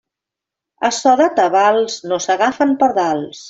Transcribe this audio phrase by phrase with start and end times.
[0.89, 3.37] A so de tabals no s'agafen pardals.